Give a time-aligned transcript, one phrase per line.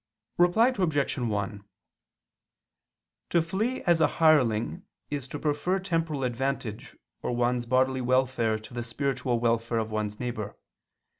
[0.39, 1.15] Reply Obj.
[1.19, 1.63] 1:
[3.29, 4.81] To flee as a hireling
[5.11, 10.19] is to prefer temporal advantage or one's bodily welfare to the spiritual welfare of one's
[10.19, 10.57] neighbor.